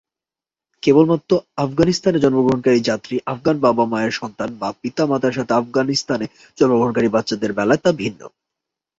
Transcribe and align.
কেবলমাত্র 0.83 1.31
আফগানিস্তানে 1.57 2.17
জন্মগ্রহণকারী 2.19 2.79
যাত্রী, 2.81 3.15
আফগান 3.25 3.55
বাবা-মায়ের 3.59 4.11
সন্তান 4.11 4.49
বা 4.55 4.69
পিতামাতার 4.81 5.33
সাথে 5.33 5.53
আফগানিস্তানে 5.53 6.25
জন্মগ্রহণকারী 6.57 7.07
বাচ্চাদের 7.07 7.51
বেলায় 7.53 7.81
তা 7.83 7.91
ভিন্ন। 7.91 8.21